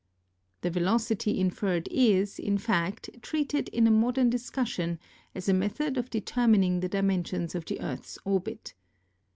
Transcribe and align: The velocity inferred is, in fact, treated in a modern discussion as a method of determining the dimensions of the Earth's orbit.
The 0.61 0.71
velocity 0.71 1.39
inferred 1.39 1.87
is, 1.91 2.39
in 2.39 2.57
fact, 2.57 3.21
treated 3.21 3.69
in 3.69 3.85
a 3.85 3.91
modern 3.91 4.31
discussion 4.31 4.97
as 5.35 5.47
a 5.47 5.53
method 5.53 5.95
of 5.95 6.09
determining 6.09 6.79
the 6.79 6.89
dimensions 6.89 7.53
of 7.53 7.65
the 7.65 7.79
Earth's 7.79 8.17
orbit. 8.25 8.73